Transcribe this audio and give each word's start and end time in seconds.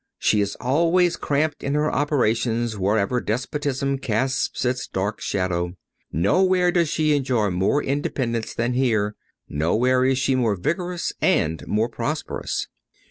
She 0.17 0.41
is 0.41 0.55
always 0.55 1.15
cramped 1.15 1.61
in 1.61 1.75
her 1.75 1.91
operations 1.93 2.75
wherever 2.75 3.21
despotism 3.21 3.99
casts 3.99 4.65
its 4.65 4.87
dark 4.87 5.21
shadow. 5.21 5.75
Nowhere 6.11 6.71
does 6.71 6.89
she 6.89 7.15
enjoy 7.15 7.51
more 7.51 7.83
independence 7.83 8.55
than 8.55 8.73
here; 8.73 9.15
nowhere 9.47 10.03
is 10.03 10.17
she 10.17 10.33
more 10.33 10.55
vigorous 10.55 11.13
and 11.21 11.63
more 11.67 11.87
prosperous. 11.87 12.65